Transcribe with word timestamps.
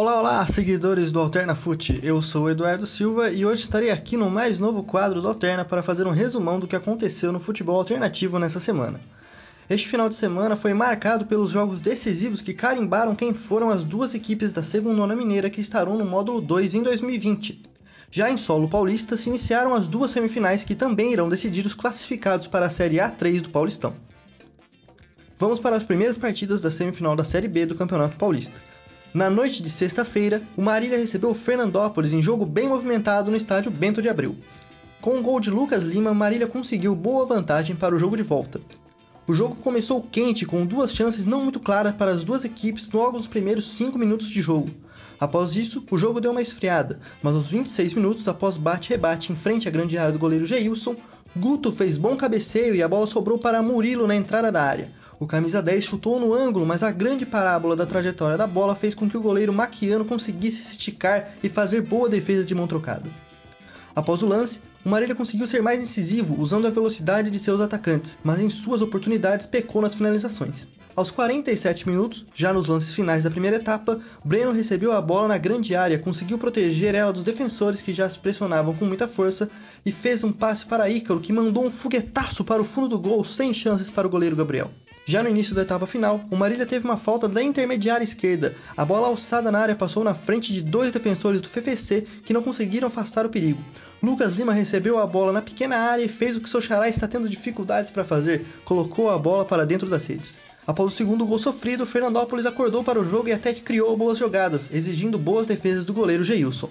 Olá, 0.00 0.18
olá, 0.18 0.46
seguidores 0.46 1.12
do 1.12 1.20
Alterna 1.20 1.54
Fute. 1.54 2.00
Eu 2.02 2.22
sou 2.22 2.44
o 2.44 2.50
Eduardo 2.50 2.86
Silva 2.86 3.28
e 3.30 3.44
hoje 3.44 3.64
estarei 3.64 3.90
aqui 3.90 4.16
no 4.16 4.30
mais 4.30 4.58
novo 4.58 4.82
quadro 4.82 5.20
do 5.20 5.28
Alterna 5.28 5.62
para 5.62 5.82
fazer 5.82 6.06
um 6.06 6.10
resumão 6.10 6.58
do 6.58 6.66
que 6.66 6.74
aconteceu 6.74 7.30
no 7.30 7.38
futebol 7.38 7.76
alternativo 7.76 8.38
nessa 8.38 8.58
semana. 8.58 8.98
Este 9.68 9.86
final 9.86 10.08
de 10.08 10.14
semana 10.14 10.56
foi 10.56 10.72
marcado 10.72 11.26
pelos 11.26 11.50
jogos 11.50 11.82
decisivos 11.82 12.40
que 12.40 12.54
carimbaram 12.54 13.14
quem 13.14 13.34
foram 13.34 13.68
as 13.68 13.84
duas 13.84 14.14
equipes 14.14 14.54
da 14.54 14.62
Segundona 14.62 15.14
Mineira 15.14 15.50
que 15.50 15.60
estarão 15.60 15.98
no 15.98 16.06
módulo 16.06 16.40
2 16.40 16.76
em 16.76 16.82
2020. 16.82 17.62
Já 18.10 18.30
em 18.30 18.38
solo 18.38 18.70
paulista 18.70 19.18
se 19.18 19.28
iniciaram 19.28 19.74
as 19.74 19.86
duas 19.86 20.12
semifinais 20.12 20.64
que 20.64 20.74
também 20.74 21.12
irão 21.12 21.28
decidir 21.28 21.66
os 21.66 21.74
classificados 21.74 22.46
para 22.46 22.64
a 22.64 22.70
Série 22.70 22.96
A3 22.96 23.42
do 23.42 23.50
Paulistão. 23.50 23.94
Vamos 25.38 25.58
para 25.60 25.76
as 25.76 25.84
primeiras 25.84 26.16
partidas 26.16 26.62
da 26.62 26.70
semifinal 26.70 27.14
da 27.14 27.22
Série 27.22 27.48
B 27.48 27.66
do 27.66 27.74
Campeonato 27.74 28.16
Paulista. 28.16 28.69
Na 29.12 29.28
noite 29.28 29.60
de 29.60 29.68
sexta-feira, 29.68 30.40
o 30.56 30.62
Marília 30.62 30.96
recebeu 30.96 31.30
o 31.30 31.34
Fernandópolis 31.34 32.12
em 32.12 32.22
jogo 32.22 32.46
bem 32.46 32.68
movimentado 32.68 33.28
no 33.28 33.36
estádio 33.36 33.68
Bento 33.68 34.00
de 34.00 34.08
Abreu. 34.08 34.36
Com 35.00 35.18
o 35.18 35.22
gol 35.22 35.40
de 35.40 35.50
Lucas 35.50 35.82
Lima, 35.82 36.14
Marília 36.14 36.46
conseguiu 36.46 36.94
boa 36.94 37.26
vantagem 37.26 37.74
para 37.74 37.92
o 37.92 37.98
jogo 37.98 38.16
de 38.16 38.22
volta. 38.22 38.60
O 39.26 39.34
jogo 39.34 39.56
começou 39.56 40.00
quente, 40.00 40.46
com 40.46 40.64
duas 40.64 40.94
chances 40.94 41.26
não 41.26 41.42
muito 41.42 41.58
claras 41.58 41.92
para 41.96 42.12
as 42.12 42.22
duas 42.22 42.44
equipes 42.44 42.88
logo 42.88 43.18
nos 43.18 43.26
primeiros 43.26 43.72
5 43.72 43.98
minutos 43.98 44.28
de 44.28 44.40
jogo. 44.40 44.70
Após 45.18 45.56
isso, 45.56 45.84
o 45.90 45.98
jogo 45.98 46.20
deu 46.20 46.30
uma 46.30 46.40
esfriada, 46.40 47.00
mas 47.20 47.34
aos 47.34 47.48
26 47.48 47.94
minutos 47.94 48.28
após 48.28 48.56
bate-rebate 48.56 49.32
em 49.32 49.36
frente 49.36 49.66
à 49.66 49.72
grande 49.72 49.98
área 49.98 50.12
do 50.12 50.20
goleiro 50.20 50.46
Geilson, 50.46 50.94
Guto 51.36 51.72
fez 51.72 51.96
bom 51.96 52.16
cabeceio 52.16 52.76
e 52.76 52.82
a 52.82 52.88
bola 52.88 53.06
sobrou 53.06 53.38
para 53.38 53.60
Murilo 53.60 54.06
na 54.06 54.14
entrada 54.14 54.52
da 54.52 54.62
área. 54.62 54.92
O 55.20 55.26
camisa 55.26 55.62
10 55.62 55.84
chutou 55.84 56.18
no 56.18 56.32
ângulo, 56.32 56.64
mas 56.64 56.82
a 56.82 56.90
grande 56.90 57.26
parábola 57.26 57.76
da 57.76 57.84
trajetória 57.84 58.38
da 58.38 58.46
bola 58.46 58.74
fez 58.74 58.94
com 58.94 59.06
que 59.06 59.18
o 59.18 59.20
goleiro 59.20 59.52
Maquiano 59.52 60.02
conseguisse 60.02 60.62
se 60.62 60.70
esticar 60.70 61.34
e 61.42 61.48
fazer 61.50 61.82
boa 61.82 62.08
defesa 62.08 62.42
de 62.42 62.54
mão 62.54 62.66
trocada. 62.66 63.04
Após 63.94 64.22
o 64.22 64.26
lance, 64.26 64.62
o 64.82 64.88
Marília 64.88 65.14
conseguiu 65.14 65.46
ser 65.46 65.60
mais 65.60 65.82
incisivo 65.82 66.40
usando 66.40 66.66
a 66.66 66.70
velocidade 66.70 67.30
de 67.30 67.38
seus 67.38 67.60
atacantes, 67.60 68.18
mas 68.24 68.40
em 68.40 68.48
suas 68.48 68.80
oportunidades 68.80 69.46
pecou 69.46 69.82
nas 69.82 69.94
finalizações. 69.94 70.66
Aos 70.96 71.10
47 71.10 71.86
minutos, 71.86 72.24
já 72.34 72.50
nos 72.50 72.66
lances 72.66 72.94
finais 72.94 73.24
da 73.24 73.30
primeira 73.30 73.58
etapa, 73.58 74.00
Breno 74.24 74.52
recebeu 74.52 74.90
a 74.90 75.02
bola 75.02 75.28
na 75.28 75.36
grande 75.36 75.76
área, 75.76 75.98
conseguiu 75.98 76.38
proteger 76.38 76.94
ela 76.94 77.12
dos 77.12 77.22
defensores 77.22 77.82
que 77.82 77.92
já 77.92 78.08
se 78.08 78.18
pressionavam 78.18 78.74
com 78.74 78.86
muita 78.86 79.06
força 79.06 79.50
e 79.84 79.92
fez 79.92 80.24
um 80.24 80.32
passe 80.32 80.64
para 80.64 80.88
Ícaro 80.88 81.20
que 81.20 81.30
mandou 81.30 81.66
um 81.66 81.70
foguetaço 81.70 82.42
para 82.42 82.62
o 82.62 82.64
fundo 82.64 82.88
do 82.88 82.98
gol 82.98 83.22
sem 83.22 83.52
chances 83.52 83.90
para 83.90 84.06
o 84.06 84.10
goleiro 84.10 84.34
Gabriel. 84.34 84.70
Já 85.10 85.24
no 85.24 85.28
início 85.28 85.56
da 85.56 85.62
etapa 85.62 85.88
final, 85.88 86.24
o 86.30 86.36
Marília 86.36 86.64
teve 86.64 86.84
uma 86.84 86.96
falta 86.96 87.28
da 87.28 87.42
intermediária 87.42 88.04
esquerda. 88.04 88.54
A 88.76 88.84
bola 88.84 89.08
alçada 89.08 89.50
na 89.50 89.58
área 89.58 89.74
passou 89.74 90.04
na 90.04 90.14
frente 90.14 90.52
de 90.52 90.62
dois 90.62 90.92
defensores 90.92 91.40
do 91.40 91.48
FFC 91.48 92.06
que 92.24 92.32
não 92.32 92.44
conseguiram 92.44 92.86
afastar 92.86 93.26
o 93.26 93.28
perigo. 93.28 93.60
Lucas 94.00 94.34
Lima 94.34 94.52
recebeu 94.52 95.00
a 95.00 95.06
bola 95.08 95.32
na 95.32 95.42
pequena 95.42 95.78
área 95.78 96.04
e 96.04 96.08
fez 96.08 96.36
o 96.36 96.40
que 96.40 96.48
seu 96.48 96.62
xará 96.62 96.88
está 96.88 97.08
tendo 97.08 97.28
dificuldades 97.28 97.90
para 97.90 98.04
fazer, 98.04 98.46
colocou 98.64 99.10
a 99.10 99.18
bola 99.18 99.44
para 99.44 99.66
dentro 99.66 99.90
das 99.90 100.06
redes. 100.06 100.38
Após 100.64 100.92
o 100.92 100.96
segundo 100.96 101.26
gol 101.26 101.40
sofrido, 101.40 101.84
Fernandópolis 101.84 102.46
acordou 102.46 102.84
para 102.84 103.00
o 103.00 103.04
jogo 103.04 103.30
e 103.30 103.32
até 103.32 103.52
que 103.52 103.62
criou 103.62 103.96
boas 103.96 104.16
jogadas, 104.16 104.70
exigindo 104.72 105.18
boas 105.18 105.44
defesas 105.44 105.84
do 105.84 105.92
goleiro 105.92 106.22
Geilson. 106.22 106.70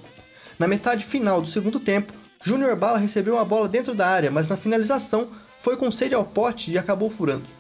Na 0.58 0.66
metade 0.66 1.04
final 1.04 1.42
do 1.42 1.48
segundo 1.50 1.78
tempo, 1.78 2.14
Júnior 2.42 2.78
Bala 2.78 3.00
recebeu 3.00 3.38
a 3.38 3.44
bola 3.44 3.68
dentro 3.68 3.94
da 3.94 4.08
área, 4.08 4.32
mas 4.32 4.48
na 4.48 4.56
finalização 4.56 5.28
foi 5.60 5.76
com 5.76 5.92
sede 5.92 6.16
ao 6.16 6.24
pote 6.24 6.72
e 6.72 6.78
acabou 6.78 7.10
furando. 7.10 7.59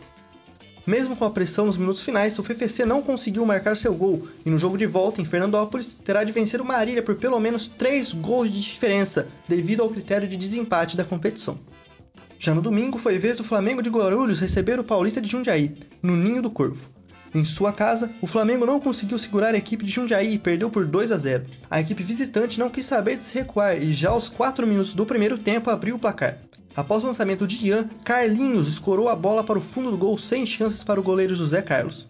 Mesmo 0.86 1.16
com 1.16 1.26
a 1.26 1.30
pressão 1.30 1.66
nos 1.66 1.78
minutos 1.78 2.02
finais, 2.02 2.38
o 2.40 2.44
FFC 2.44 2.86
não 2.86 3.02
conseguiu 3.02 3.46
marcar 3.46 3.78
seu 3.78 3.94
gol 3.94 4.28
e 4.46 4.50
no 4.50 4.58
jogo 4.58 4.78
de 4.78 4.86
volta 4.86 5.22
em 5.22 5.26
Fernandópolis 5.26 5.96
terá 6.04 6.24
de 6.24 6.32
vencer 6.32 6.62
o 6.62 6.66
Marília 6.66 7.04
por 7.04 7.16
pelo 7.16 7.40
menos 7.40 7.68
3 7.68 8.14
gols 8.14 8.52
de 8.52 8.60
diferença 8.60 9.28
devido 9.48 9.84
ao 9.84 9.90
critério 9.90 10.28
de 10.28 10.38
desempate 10.38 10.98
da 10.98 11.04
competição. 11.04 11.60
Já 12.40 12.56
no 12.56 12.62
domingo 12.62 12.98
foi 12.98 13.20
vez 13.20 13.36
do 13.36 13.44
Flamengo 13.44 13.82
de 13.82 13.90
Guarulhos 13.90 14.40
receber 14.40 14.80
o 14.80 14.84
Paulista 14.84 15.20
de 15.20 15.30
Jundiaí, 15.30 15.76
no 16.02 16.16
Ninho 16.16 16.42
do 16.42 16.50
Corvo. 16.50 16.90
Em 17.36 17.46
sua 17.46 17.72
casa, 17.72 18.12
o 18.22 18.26
Flamengo 18.26 18.66
não 18.66 18.80
conseguiu 18.80 19.20
segurar 19.20 19.54
a 19.54 19.58
equipe 19.58 19.86
de 19.86 19.92
Jundiaí 19.92 20.34
e 20.34 20.40
perdeu 20.40 20.70
por 20.70 20.88
2 20.88 21.12
a 21.12 21.18
0. 21.18 21.46
A 21.70 21.80
equipe 21.80 22.02
visitante 22.02 22.58
não 22.58 22.70
quis 22.70 22.86
saber 22.86 23.18
de 23.18 23.24
se 23.24 23.36
recuar 23.36 23.78
e 23.78 23.94
já 23.94 24.10
aos 24.10 24.30
4 24.30 24.66
minutos 24.66 24.94
do 24.94 25.06
primeiro 25.06 25.38
tempo 25.38 25.70
abriu 25.70 25.96
o 25.96 26.00
placar. 26.00 26.40
Após 26.80 27.04
o 27.04 27.08
lançamento 27.08 27.46
de 27.46 27.68
Ian, 27.68 27.90
Carlinhos 28.06 28.70
escorou 28.70 29.10
a 29.10 29.16
bola 29.16 29.44
para 29.44 29.60
o 29.60 29.62
fundo 29.62 29.92
do 29.92 29.98
gol 29.98 30.18
sem 30.18 30.46
chances 30.46 30.82
para 30.82 30.98
o 30.98 31.04
goleiro 31.04 31.36
José 31.36 31.62
Carlos. 31.62 32.08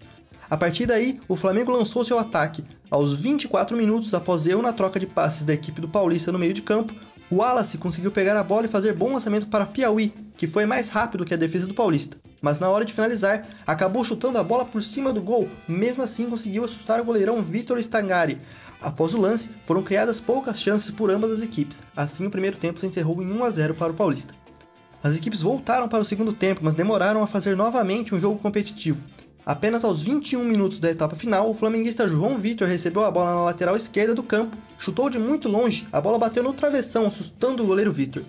A 0.48 0.56
partir 0.56 0.86
daí, 0.86 1.20
o 1.28 1.36
Flamengo 1.36 1.72
lançou 1.72 2.06
seu 2.06 2.20
ataque. 2.20 2.64
Aos 2.88 3.16
24 3.16 3.76
minutos 3.76 4.14
após 4.14 4.46
erro 4.46 4.62
na 4.62 4.72
troca 4.72 5.00
de 5.00 5.08
passes 5.08 5.44
da 5.44 5.56
equipe 5.56 5.82
do 5.82 5.90
Paulista 5.90 6.32
no 6.32 6.38
meio 6.38 6.54
de 6.54 6.62
campo, 6.62 6.94
o 7.32 7.38
Wallace 7.38 7.80
conseguiu 7.80 8.12
pegar 8.12 8.40
a 8.40 8.44
bola 8.44 8.68
e 8.68 8.70
fazer 8.70 8.94
bom 8.94 9.12
lançamento 9.12 9.48
para 9.48 9.66
Piauí, 9.66 10.14
que 10.38 10.46
foi 10.46 10.68
mais 10.68 10.90
rápido 10.90 11.26
que 11.26 11.34
a 11.34 11.38
defesa 11.38 11.66
do 11.66 11.74
Paulista. 11.74 12.18
Mas 12.40 12.60
na 12.60 12.70
hora 12.70 12.86
de 12.86 12.94
finalizar, 12.94 13.48
acabou 13.66 14.04
chutando 14.04 14.38
a 14.38 14.44
bola 14.44 14.66
por 14.66 14.84
cima 14.84 15.12
do 15.12 15.20
gol, 15.20 15.50
mesmo 15.68 16.04
assim 16.04 16.30
conseguiu 16.30 16.64
assustar 16.64 17.02
o 17.02 17.06
goleirão 17.06 17.42
Vitor 17.42 17.80
Stangari. 17.80 18.40
Após 18.80 19.16
o 19.16 19.20
lance, 19.20 19.50
foram 19.64 19.82
criadas 19.82 20.22
poucas 20.22 20.62
chances 20.62 20.92
por 20.92 21.10
ambas 21.10 21.32
as 21.32 21.42
equipes. 21.42 21.82
Assim, 21.96 22.28
o 22.28 22.32
primeiro 22.32 22.56
tempo 22.56 22.80
se 22.80 22.86
encerrou 22.86 23.20
em 23.24 23.32
1 23.32 23.44
a 23.44 23.50
0 23.50 23.74
para 23.74 23.92
o 23.92 23.96
Paulista. 23.96 24.39
As 25.02 25.16
equipes 25.16 25.42
voltaram 25.42 25.88
para 25.88 26.02
o 26.02 26.06
segundo 26.06 26.34
tempo, 26.34 26.60
mas 26.64 26.76
demoraram 26.76 27.24
a 27.24 27.28
fazer 27.28 27.56
novamente 27.56 28.14
um 28.14 28.20
jogo 28.20 28.38
competitivo. 28.38 29.02
Apenas 29.46 29.86
aos 29.86 30.02
21 30.02 30.44
minutos 30.44 30.78
da 30.78 30.92
etapa 30.92 31.16
final, 31.16 31.50
o 31.50 31.54
flamenguista 31.54 32.08
João 32.08 32.38
Vitor 32.38 32.68
recebeu 32.68 33.06
a 33.06 33.10
bola 33.10 33.34
na 33.34 33.44
lateral 33.44 33.78
esquerda 33.78 34.14
do 34.14 34.22
campo, 34.22 34.58
chutou 34.78 35.10
de 35.10 35.18
muito 35.18 35.48
longe, 35.48 35.88
a 35.92 36.02
bola 36.02 36.20
bateu 36.20 36.44
no 36.44 36.54
travessão, 36.54 37.06
assustando 37.06 37.64
o 37.64 37.68
goleiro 37.68 37.94
Vitor. 37.94 38.24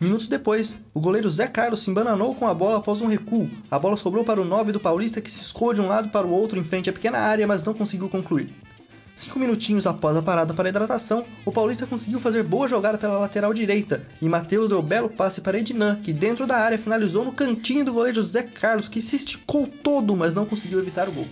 Minutos 0.00 0.28
depois, 0.28 0.74
o 0.94 1.00
goleiro 1.00 1.28
Zé 1.28 1.46
Carlos 1.46 1.82
se 1.82 1.90
embananou 1.90 2.34
com 2.34 2.46
a 2.46 2.54
bola 2.54 2.78
após 2.78 3.00
um 3.00 3.06
recuo. 3.06 3.50
A 3.70 3.78
bola 3.78 3.96
sobrou 3.96 4.24
para 4.24 4.40
o 4.40 4.44
9 4.44 4.72
do 4.72 4.80
Paulista 4.80 5.20
que 5.20 5.30
se 5.30 5.42
escou 5.42 5.74
de 5.74 5.80
um 5.80 5.88
lado 5.88 6.08
para 6.08 6.26
o 6.26 6.30
outro 6.30 6.58
em 6.58 6.64
frente 6.64 6.88
à 6.88 6.92
pequena 6.92 7.18
área, 7.18 7.46
mas 7.46 7.62
não 7.62 7.74
conseguiu 7.74 8.08
concluir. 8.08 8.54
Cinco 9.18 9.40
minutinhos 9.40 9.84
após 9.84 10.16
a 10.16 10.22
parada 10.22 10.54
para 10.54 10.68
a 10.68 10.70
hidratação, 10.70 11.24
o 11.44 11.50
Paulista 11.50 11.88
conseguiu 11.88 12.20
fazer 12.20 12.44
boa 12.44 12.68
jogada 12.68 12.96
pela 12.96 13.18
lateral 13.18 13.52
direita 13.52 14.06
e 14.22 14.28
Matheus 14.28 14.68
deu 14.68 14.80
belo 14.80 15.10
passe 15.10 15.40
para 15.40 15.58
Ednan, 15.58 16.00
que 16.04 16.12
dentro 16.12 16.46
da 16.46 16.56
área 16.56 16.78
finalizou 16.78 17.24
no 17.24 17.32
cantinho 17.32 17.84
do 17.84 17.92
goleiro 17.92 18.20
José 18.20 18.44
Carlos, 18.44 18.86
que 18.86 19.02
se 19.02 19.16
esticou 19.16 19.66
todo, 19.66 20.14
mas 20.14 20.34
não 20.34 20.46
conseguiu 20.46 20.78
evitar 20.78 21.08
o 21.08 21.12
gol. 21.12 21.26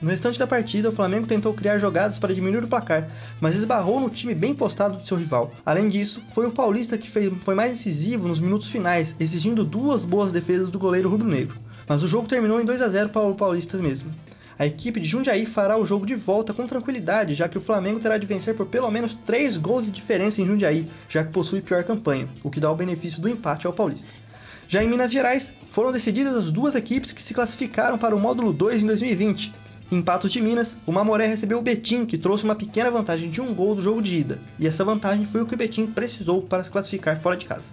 No 0.00 0.08
restante 0.08 0.38
da 0.38 0.46
partida, 0.46 0.88
o 0.88 0.92
Flamengo 0.92 1.26
tentou 1.26 1.52
criar 1.52 1.78
jogadas 1.78 2.16
para 2.16 2.32
diminuir 2.32 2.62
o 2.62 2.68
placar, 2.68 3.10
mas 3.40 3.56
esbarrou 3.56 3.98
no 3.98 4.08
time 4.08 4.32
bem 4.32 4.54
postado 4.54 4.98
de 4.98 5.08
seu 5.08 5.16
rival. 5.16 5.50
Além 5.66 5.88
disso, 5.88 6.22
foi 6.28 6.46
o 6.46 6.52
Paulista 6.52 6.96
que 6.96 7.10
foi 7.10 7.54
mais 7.56 7.72
incisivo 7.72 8.28
nos 8.28 8.38
minutos 8.38 8.70
finais, 8.70 9.16
exigindo 9.18 9.64
duas 9.64 10.04
boas 10.04 10.30
defesas 10.30 10.70
do 10.70 10.78
goleiro 10.78 11.08
rubro-negro. 11.08 11.58
Mas 11.88 12.04
o 12.04 12.08
jogo 12.08 12.28
terminou 12.28 12.60
em 12.60 12.64
2 12.64 12.80
a 12.82 12.88
0 12.88 13.08
para 13.08 13.22
o 13.22 13.34
Paulista 13.34 13.76
mesmo. 13.78 14.14
A 14.58 14.64
equipe 14.64 14.98
de 14.98 15.06
Jundiaí 15.06 15.44
fará 15.44 15.76
o 15.76 15.84
jogo 15.84 16.06
de 16.06 16.14
volta 16.14 16.54
com 16.54 16.66
tranquilidade, 16.66 17.34
já 17.34 17.46
que 17.46 17.58
o 17.58 17.60
Flamengo 17.60 18.00
terá 18.00 18.16
de 18.16 18.26
vencer 18.26 18.54
por 18.54 18.66
pelo 18.66 18.90
menos 18.90 19.14
3 19.14 19.58
gols 19.58 19.84
de 19.84 19.90
diferença 19.90 20.40
em 20.40 20.46
Jundiaí, 20.46 20.88
já 21.10 21.22
que 21.22 21.30
possui 21.30 21.60
pior 21.60 21.84
campanha, 21.84 22.26
o 22.42 22.50
que 22.50 22.58
dá 22.58 22.70
o 22.70 22.76
benefício 22.76 23.20
do 23.20 23.28
empate 23.28 23.66
ao 23.66 23.72
Paulista. 23.74 24.08
Já 24.66 24.82
em 24.82 24.88
Minas 24.88 25.12
Gerais, 25.12 25.52
foram 25.68 25.92
decididas 25.92 26.34
as 26.34 26.50
duas 26.50 26.74
equipes 26.74 27.12
que 27.12 27.22
se 27.22 27.34
classificaram 27.34 27.98
para 27.98 28.16
o 28.16 28.18
módulo 28.18 28.50
2 28.50 28.82
em 28.82 28.86
2020. 28.86 29.54
Em 29.92 30.02
Patos 30.02 30.32
de 30.32 30.40
Minas, 30.40 30.78
o 30.86 30.90
Mamoré 30.90 31.26
recebeu 31.26 31.58
o 31.58 31.62
Betim, 31.62 32.06
que 32.06 32.16
trouxe 32.16 32.44
uma 32.44 32.56
pequena 32.56 32.90
vantagem 32.90 33.28
de 33.28 33.42
um 33.42 33.54
gol 33.54 33.74
do 33.74 33.82
jogo 33.82 34.00
de 34.00 34.16
ida, 34.16 34.40
e 34.58 34.66
essa 34.66 34.84
vantagem 34.84 35.26
foi 35.26 35.42
o 35.42 35.46
que 35.46 35.54
o 35.54 35.58
Betim 35.58 35.86
precisou 35.86 36.40
para 36.40 36.64
se 36.64 36.70
classificar 36.70 37.20
fora 37.20 37.36
de 37.36 37.44
casa. 37.44 37.72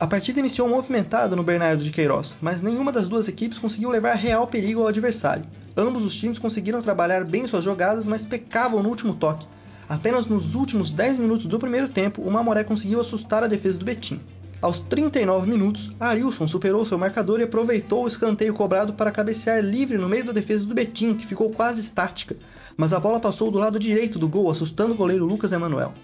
A 0.00 0.06
partida 0.06 0.40
iniciou 0.40 0.68
movimentada 0.68 1.36
no 1.36 1.42
Bernardo 1.42 1.84
de 1.84 1.90
Queiroz, 1.90 2.36
mas 2.40 2.62
nenhuma 2.62 2.90
das 2.90 3.08
duas 3.08 3.28
equipes 3.28 3.58
conseguiu 3.58 3.90
levar 3.90 4.14
real 4.14 4.46
perigo 4.46 4.80
ao 4.80 4.88
adversário. 4.88 5.44
Ambos 5.78 6.04
os 6.04 6.16
times 6.16 6.40
conseguiram 6.40 6.82
trabalhar 6.82 7.24
bem 7.24 7.46
suas 7.46 7.62
jogadas, 7.62 8.04
mas 8.04 8.24
pecavam 8.24 8.82
no 8.82 8.88
último 8.88 9.14
toque. 9.14 9.46
Apenas 9.88 10.26
nos 10.26 10.56
últimos 10.56 10.90
10 10.90 11.20
minutos 11.20 11.46
do 11.46 11.56
primeiro 11.56 11.88
tempo, 11.88 12.20
o 12.20 12.28
Mamoré 12.28 12.64
conseguiu 12.64 13.00
assustar 13.00 13.44
a 13.44 13.46
defesa 13.46 13.78
do 13.78 13.84
Betim. 13.84 14.20
Aos 14.60 14.80
39 14.80 15.48
minutos, 15.48 15.92
Arilson 16.00 16.48
superou 16.48 16.84
seu 16.84 16.98
marcador 16.98 17.38
e 17.38 17.44
aproveitou 17.44 18.02
o 18.02 18.08
escanteio 18.08 18.52
cobrado 18.54 18.94
para 18.94 19.12
cabecear 19.12 19.64
livre 19.64 19.96
no 19.98 20.08
meio 20.08 20.24
da 20.24 20.32
defesa 20.32 20.66
do 20.66 20.74
Betim, 20.74 21.14
que 21.14 21.24
ficou 21.24 21.52
quase 21.52 21.80
estática, 21.80 22.36
mas 22.76 22.92
a 22.92 22.98
bola 22.98 23.20
passou 23.20 23.48
do 23.48 23.58
lado 23.58 23.78
direito 23.78 24.18
do 24.18 24.28
gol, 24.28 24.50
assustando 24.50 24.94
o 24.94 24.96
goleiro 24.96 25.24
Lucas 25.24 25.52
Emanuel. 25.52 25.94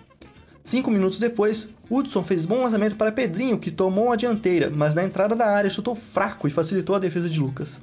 Cinco 0.63 0.89
minutos 0.89 1.19
depois, 1.19 1.69
Hudson 1.91 2.23
fez 2.23 2.47
bom 2.47 2.63
lançamento 2.63 2.95
para 2.95 3.11
Pedrinho, 3.11 3.59
que 3.59 3.73
tomou 3.73 4.13
a 4.13 4.17
dianteira, 4.17 4.71
mas 4.73 4.95
na 4.95 5.03
entrada 5.03 5.35
da 5.35 5.47
área 5.47 5.69
chutou 5.69 5.97
fraco 5.97 6.47
e 6.47 6.51
facilitou 6.53 6.95
a 6.95 7.01
defesa 7.01 7.29
de 7.29 7.41
Lucas. 7.41 7.81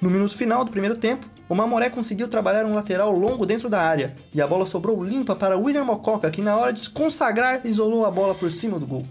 No 0.00 0.10
minuto 0.10 0.36
final 0.36 0.64
do 0.64 0.70
primeiro 0.70 0.94
tempo, 0.94 1.26
o 1.48 1.54
Mamoré 1.56 1.90
conseguiu 1.90 2.28
trabalhar 2.28 2.64
um 2.64 2.74
lateral 2.74 3.10
longo 3.10 3.44
dentro 3.44 3.68
da 3.68 3.82
área, 3.82 4.14
e 4.32 4.40
a 4.40 4.46
bola 4.46 4.64
sobrou 4.64 5.02
limpa 5.02 5.34
para 5.34 5.58
William 5.58 5.84
Mococa, 5.84 6.30
que 6.30 6.40
na 6.40 6.56
hora 6.56 6.72
de 6.72 6.80
se 6.80 6.90
consagrar 6.90 7.66
isolou 7.66 8.06
a 8.06 8.10
bola 8.10 8.32
por 8.34 8.52
cima 8.52 8.78
do 8.78 8.86
gol. 8.86 9.04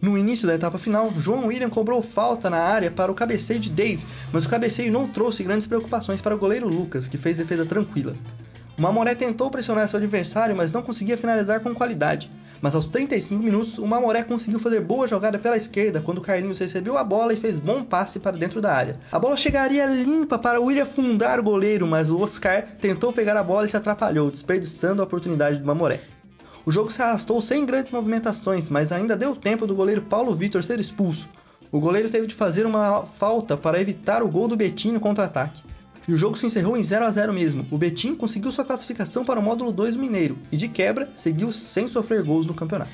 No 0.00 0.18
início 0.18 0.46
da 0.46 0.54
etapa 0.54 0.76
final, 0.76 1.10
João 1.18 1.46
William 1.46 1.70
cobrou 1.70 2.02
falta 2.02 2.50
na 2.50 2.58
área 2.58 2.90
para 2.90 3.10
o 3.10 3.14
cabeceio 3.14 3.60
de 3.60 3.70
Dave, 3.70 4.04
mas 4.30 4.44
o 4.44 4.48
cabeceio 4.48 4.92
não 4.92 5.08
trouxe 5.08 5.42
grandes 5.42 5.66
preocupações 5.66 6.20
para 6.20 6.34
o 6.34 6.38
goleiro 6.38 6.68
Lucas, 6.68 7.08
que 7.08 7.16
fez 7.16 7.38
defesa 7.38 7.64
tranquila. 7.64 8.14
O 8.76 8.82
Mamoré 8.82 9.14
tentou 9.14 9.50
pressionar 9.50 9.88
seu 9.88 9.98
adversário, 9.98 10.56
mas 10.56 10.72
não 10.72 10.82
conseguia 10.82 11.16
finalizar 11.16 11.60
com 11.60 11.74
qualidade. 11.74 12.30
Mas 12.60 12.74
aos 12.74 12.86
35 12.86 13.42
minutos, 13.42 13.78
o 13.78 13.86
Mamoré 13.86 14.22
conseguiu 14.22 14.58
fazer 14.58 14.80
boa 14.80 15.08
jogada 15.08 15.38
pela 15.38 15.56
esquerda 15.56 16.00
quando 16.00 16.18
o 16.18 16.20
Carlinhos 16.20 16.58
recebeu 16.58 16.98
a 16.98 17.04
bola 17.04 17.32
e 17.32 17.36
fez 17.36 17.58
bom 17.58 17.82
passe 17.82 18.20
para 18.20 18.36
dentro 18.36 18.60
da 18.60 18.74
área. 18.74 19.00
A 19.10 19.18
bola 19.18 19.36
chegaria 19.36 19.86
limpa 19.86 20.38
para 20.38 20.60
o 20.60 20.64
William 20.64 20.84
fundar 20.84 21.40
o 21.40 21.42
goleiro, 21.42 21.86
mas 21.86 22.10
o 22.10 22.20
Oscar 22.20 22.62
tentou 22.80 23.12
pegar 23.12 23.36
a 23.36 23.42
bola 23.42 23.64
e 23.64 23.68
se 23.68 23.76
atrapalhou, 23.76 24.30
desperdiçando 24.30 25.00
a 25.00 25.04
oportunidade 25.04 25.58
do 25.58 25.64
Mamoré. 25.64 26.00
O 26.66 26.70
jogo 26.70 26.92
se 26.92 27.00
arrastou 27.00 27.40
sem 27.40 27.64
grandes 27.64 27.90
movimentações, 27.90 28.68
mas 28.68 28.92
ainda 28.92 29.16
deu 29.16 29.34
tempo 29.34 29.66
do 29.66 29.74
goleiro 29.74 30.02
Paulo 30.02 30.34
Vitor 30.34 30.62
ser 30.62 30.78
expulso. 30.78 31.30
O 31.72 31.80
goleiro 31.80 32.10
teve 32.10 32.26
de 32.26 32.34
fazer 32.34 32.66
uma 32.66 33.04
falta 33.04 33.56
para 33.56 33.80
evitar 33.80 34.22
o 34.22 34.28
gol 34.28 34.48
do 34.48 34.56
Betinho 34.56 34.94
no 34.94 35.00
contra-ataque. 35.00 35.62
E 36.08 36.12
o 36.12 36.18
jogo 36.18 36.36
se 36.36 36.46
encerrou 36.46 36.76
em 36.76 36.82
0 36.82 37.04
a 37.04 37.10
0 37.10 37.32
mesmo. 37.32 37.66
O 37.70 37.78
Betim 37.78 38.14
conseguiu 38.14 38.50
sua 38.50 38.64
classificação 38.64 39.24
para 39.24 39.38
o 39.38 39.42
módulo 39.42 39.72
2 39.72 39.94
do 39.94 40.00
Mineiro 40.00 40.38
e, 40.50 40.56
de 40.56 40.68
quebra, 40.68 41.10
seguiu 41.14 41.52
sem 41.52 41.88
sofrer 41.88 42.22
gols 42.22 42.46
no 42.46 42.54
campeonato. 42.54 42.90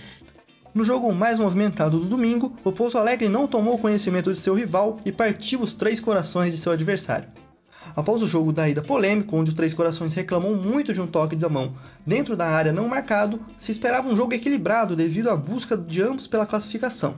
No 0.74 0.84
jogo 0.84 1.12
mais 1.14 1.38
movimentado 1.38 1.98
do 1.98 2.04
domingo, 2.04 2.54
o 2.62 2.70
Pouso 2.70 2.98
Alegre 2.98 3.28
não 3.28 3.46
tomou 3.46 3.78
conhecimento 3.78 4.32
de 4.32 4.38
seu 4.38 4.54
rival 4.54 5.00
e 5.04 5.12
partiu 5.12 5.60
os 5.60 5.72
três 5.72 6.00
corações 6.00 6.52
de 6.52 6.58
seu 6.58 6.72
adversário. 6.72 7.28
Após 7.94 8.20
o 8.22 8.26
jogo 8.26 8.52
da 8.52 8.68
ida 8.68 8.82
polêmico, 8.82 9.36
onde 9.36 9.50
os 9.50 9.56
Três 9.56 9.72
Corações 9.72 10.12
reclamou 10.12 10.56
muito 10.56 10.92
de 10.92 11.00
um 11.00 11.06
toque 11.06 11.36
da 11.36 11.48
mão 11.48 11.74
dentro 12.04 12.36
da 12.36 12.46
área 12.46 12.72
não 12.72 12.88
marcado, 12.88 13.40
se 13.56 13.72
esperava 13.72 14.08
um 14.08 14.16
jogo 14.16 14.34
equilibrado 14.34 14.96
devido 14.96 15.30
à 15.30 15.36
busca 15.36 15.76
de 15.76 16.02
ambos 16.02 16.26
pela 16.26 16.46
classificação. 16.46 17.16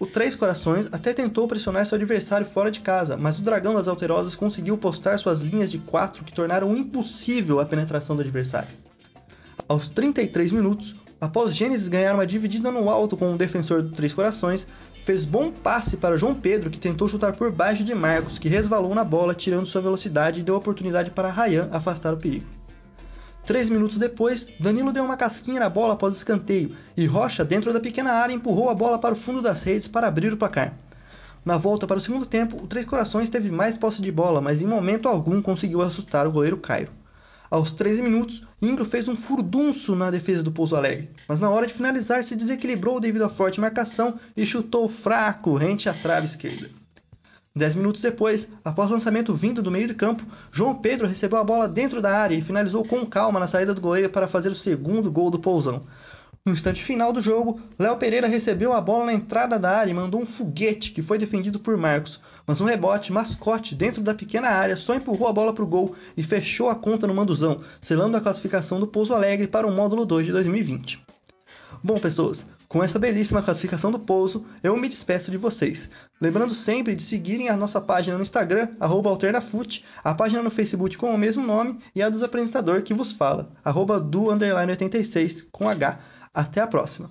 O 0.00 0.06
Três 0.06 0.34
Corações 0.34 0.86
até 0.92 1.12
tentou 1.12 1.46
pressionar 1.46 1.84
seu 1.84 1.96
adversário 1.96 2.46
fora 2.46 2.70
de 2.70 2.80
casa, 2.80 3.18
mas 3.18 3.38
o 3.38 3.42
Dragão 3.42 3.74
das 3.74 3.86
Alterosas 3.86 4.34
conseguiu 4.34 4.78
postar 4.78 5.18
suas 5.18 5.42
linhas 5.42 5.70
de 5.70 5.76
4 5.76 6.24
que 6.24 6.32
tornaram 6.32 6.74
impossível 6.74 7.60
a 7.60 7.66
penetração 7.66 8.16
do 8.16 8.22
adversário. 8.22 8.70
Aos 9.68 9.88
33 9.88 10.52
minutos, 10.52 10.96
após 11.20 11.54
Gênesis 11.54 11.86
ganhar 11.86 12.14
uma 12.14 12.26
dividida 12.26 12.72
no 12.72 12.88
alto 12.88 13.14
com 13.14 13.34
o 13.34 13.36
defensor 13.36 13.82
do 13.82 13.90
Três 13.90 14.14
Corações, 14.14 14.66
fez 15.04 15.26
bom 15.26 15.52
passe 15.52 15.98
para 15.98 16.16
João 16.16 16.34
Pedro, 16.34 16.70
que 16.70 16.80
tentou 16.80 17.06
chutar 17.06 17.34
por 17.34 17.52
baixo 17.52 17.84
de 17.84 17.94
Marcos, 17.94 18.38
que 18.38 18.48
resvalou 18.48 18.94
na 18.94 19.04
bola, 19.04 19.34
tirando 19.34 19.66
sua 19.66 19.82
velocidade 19.82 20.40
e 20.40 20.42
deu 20.42 20.56
oportunidade 20.56 21.10
para 21.10 21.30
Ryan 21.30 21.68
afastar 21.72 22.14
o 22.14 22.16
perigo. 22.16 22.59
Três 23.44 23.68
minutos 23.68 23.96
depois, 23.96 24.48
Danilo 24.60 24.92
deu 24.92 25.04
uma 25.04 25.16
casquinha 25.16 25.60
na 25.60 25.68
bola 25.68 25.94
após 25.94 26.16
escanteio 26.16 26.76
e 26.96 27.06
Rocha, 27.06 27.44
dentro 27.44 27.72
da 27.72 27.80
pequena 27.80 28.12
área, 28.12 28.34
empurrou 28.34 28.70
a 28.70 28.74
bola 28.74 28.98
para 28.98 29.14
o 29.14 29.16
fundo 29.16 29.42
das 29.42 29.62
redes 29.62 29.88
para 29.88 30.06
abrir 30.06 30.32
o 30.32 30.36
placar. 30.36 30.74
Na 31.44 31.56
volta 31.56 31.86
para 31.86 31.96
o 31.96 32.00
segundo 32.00 32.26
tempo, 32.26 32.62
o 32.62 32.66
Três 32.66 32.84
Corações 32.84 33.30
teve 33.30 33.50
mais 33.50 33.76
posse 33.76 34.02
de 34.02 34.12
bola, 34.12 34.40
mas 34.40 34.60
em 34.60 34.66
momento 34.66 35.08
algum 35.08 35.40
conseguiu 35.40 35.80
assustar 35.80 36.26
o 36.26 36.30
goleiro 36.32 36.58
Cairo. 36.58 36.92
Aos 37.50 37.72
13 37.72 38.02
minutos, 38.02 38.44
Ingro 38.62 38.84
fez 38.84 39.08
um 39.08 39.16
furdunço 39.16 39.96
na 39.96 40.10
defesa 40.10 40.42
do 40.42 40.52
Pouso 40.52 40.76
Alegre, 40.76 41.10
mas 41.26 41.40
na 41.40 41.50
hora 41.50 41.66
de 41.66 41.72
finalizar 41.72 42.22
se 42.22 42.36
desequilibrou 42.36 43.00
devido 43.00 43.24
à 43.24 43.28
forte 43.28 43.60
marcação 43.60 44.20
e 44.36 44.46
chutou 44.46 44.88
fraco 44.88 45.56
rente 45.56 45.88
à 45.88 45.92
trave 45.92 46.26
esquerda. 46.26 46.70
Dez 47.54 47.74
minutos 47.74 48.00
depois, 48.00 48.48
após 48.64 48.88
o 48.88 48.92
lançamento 48.92 49.34
vindo 49.34 49.60
do 49.60 49.72
meio 49.72 49.88
de 49.88 49.94
campo, 49.94 50.24
João 50.52 50.72
Pedro 50.72 51.08
recebeu 51.08 51.36
a 51.36 51.44
bola 51.44 51.66
dentro 51.66 52.00
da 52.00 52.16
área 52.16 52.36
e 52.36 52.40
finalizou 52.40 52.84
com 52.84 53.04
calma 53.04 53.40
na 53.40 53.48
saída 53.48 53.74
do 53.74 53.80
goleiro 53.80 54.08
para 54.08 54.28
fazer 54.28 54.50
o 54.50 54.54
segundo 54.54 55.10
gol 55.10 55.32
do 55.32 55.38
Pousão. 55.40 55.82
No 56.46 56.52
instante 56.52 56.82
final 56.82 57.12
do 57.12 57.20
jogo, 57.20 57.60
Léo 57.76 57.96
Pereira 57.96 58.28
recebeu 58.28 58.72
a 58.72 58.80
bola 58.80 59.06
na 59.06 59.14
entrada 59.14 59.58
da 59.58 59.76
área 59.76 59.90
e 59.90 59.94
mandou 59.94 60.22
um 60.22 60.26
foguete 60.26 60.92
que 60.92 61.02
foi 61.02 61.18
defendido 61.18 61.58
por 61.58 61.76
Marcos, 61.76 62.20
mas 62.46 62.60
um 62.60 62.64
rebote 62.64 63.12
mascote 63.12 63.74
dentro 63.74 64.00
da 64.00 64.14
pequena 64.14 64.48
área 64.48 64.76
só 64.76 64.94
empurrou 64.94 65.26
a 65.26 65.32
bola 65.32 65.52
para 65.52 65.64
o 65.64 65.66
gol 65.66 65.96
e 66.16 66.22
fechou 66.22 66.70
a 66.70 66.76
conta 66.76 67.06
no 67.06 67.14
manduzão, 67.14 67.60
selando 67.80 68.16
a 68.16 68.20
classificação 68.20 68.78
do 68.78 68.86
Pouso 68.86 69.12
Alegre 69.12 69.48
para 69.48 69.66
o 69.66 69.72
módulo 69.72 70.06
2 70.06 70.26
de 70.26 70.32
2020. 70.32 71.04
Bom, 71.82 71.98
pessoas, 71.98 72.46
com 72.70 72.84
essa 72.84 73.00
belíssima 73.00 73.42
classificação 73.42 73.90
do 73.90 73.98
pouso, 73.98 74.46
eu 74.62 74.76
me 74.76 74.88
despeço 74.88 75.28
de 75.28 75.36
vocês. 75.36 75.90
Lembrando 76.20 76.54
sempre 76.54 76.94
de 76.94 77.02
seguirem 77.02 77.48
a 77.48 77.56
nossa 77.56 77.80
página 77.80 78.16
no 78.16 78.22
Instagram, 78.22 78.68
alternafute, 79.08 79.84
a 80.04 80.14
página 80.14 80.40
no 80.40 80.52
Facebook 80.52 80.96
com 80.96 81.12
o 81.12 81.18
mesmo 81.18 81.44
nome 81.44 81.80
e 81.96 82.00
a 82.00 82.08
do 82.08 82.22
apresentador 82.22 82.82
que 82.82 82.94
vos 82.94 83.10
fala, 83.10 83.50
do 83.98 84.30
86 84.70 85.48
com 85.50 85.68
H. 85.68 85.98
Até 86.32 86.60
a 86.60 86.66
próxima! 86.68 87.10